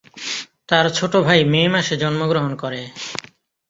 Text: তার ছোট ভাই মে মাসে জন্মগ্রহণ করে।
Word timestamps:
তার 0.69 0.85
ছোট 0.89 1.13
ভাই 1.27 1.39
মে 1.43 1.61
মাসে 1.73 1.95
জন্মগ্রহণ 1.97 2.51
করে। 2.55 2.81